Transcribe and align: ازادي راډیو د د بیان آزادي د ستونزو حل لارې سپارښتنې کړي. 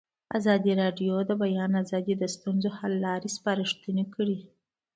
ازادي 0.37 0.73
راډیو 0.81 1.13
د 1.23 1.27
د 1.29 1.31
بیان 1.41 1.71
آزادي 1.83 2.13
د 2.17 2.23
ستونزو 2.35 2.69
حل 2.77 2.93
لارې 3.05 3.29
سپارښتنې 3.37 4.05
کړي. 4.15 4.37